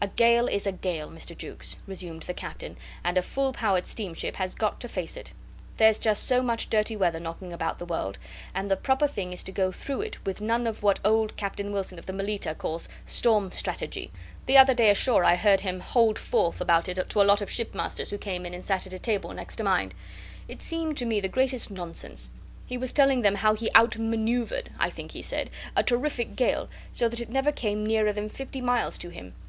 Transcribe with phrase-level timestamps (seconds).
[0.00, 1.38] "A gale is a gale, Mr.
[1.38, 5.32] Jukes," resumed the Captain, "and a full powered steam ship has got to face it.
[5.76, 8.18] There's just so much dirty weather knocking about the world,
[8.56, 11.70] and the proper thing is to go through it with none of what old Captain
[11.70, 14.10] Wilson of the Melita calls 'storm strategy.'
[14.46, 17.48] The other day ashore I heard him hold forth about it to a lot of
[17.48, 19.92] shipmasters who came in and sat at a table next to mine.
[20.48, 22.30] It seemed to me the greatest nonsense.
[22.66, 27.08] He was telling them how he outmanoeuvred, I think he said, a terrific gale, so
[27.08, 29.36] that it never came nearer than fifty miles to him.